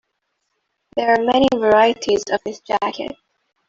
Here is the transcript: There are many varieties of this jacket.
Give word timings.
There 0.95 1.11
are 1.11 1.23
many 1.23 1.45
varieties 1.53 2.23
of 2.31 2.41
this 2.43 2.59
jacket. 2.61 3.15